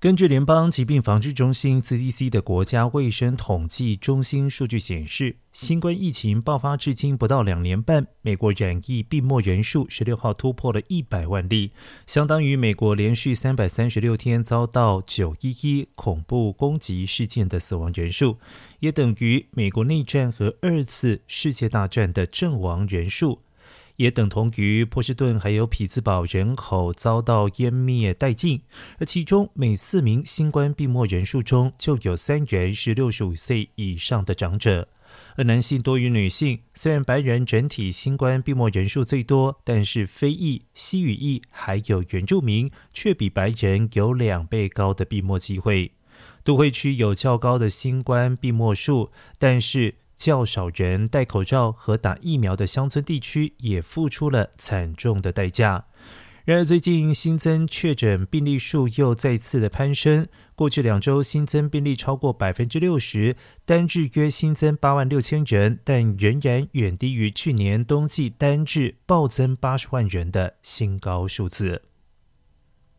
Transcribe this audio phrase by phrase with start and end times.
[0.00, 11.72] 根据联邦疾病防治中心 （CDC） 的国家卫生统计中心数据显示，新冠疫情爆发至今不到两年半，美国染疫病末人数十六号突破了一百万例，
[12.06, 18.38] 相当于美国连续三百三十六天遭到九一一恐怖攻击事件的死亡人数，
[18.78, 23.40] 也等于美国内战和二次世界大战的阵亡人数。
[24.00, 28.62] 也等同于波士顿还有匹兹堡人口遭到湮灭殆尽，
[28.98, 34.88] 而其中每四名新冠病末人数中就有三人是六十五岁以上的长者，
[35.36, 36.60] 而男性多于女性。
[36.72, 45.90] 虽然白人整体新冠病末人数最多，但是非裔、西语裔还有原住民却比白人有两倍高的病末机会。
[46.42, 49.96] 都会区有较高的新冠病末数，但是。
[50.20, 55.86] 较少人戴口罩和打疫苗的乡村地区也付出了惨重的代价。
[56.44, 71.89] 然而，最近新增确诊病例数又再次的攀升，过去两周新增病例超过百分之六十，单日约新增八万六千人，但仍然远低于去年冬季单日暴增八十万人的新高数字。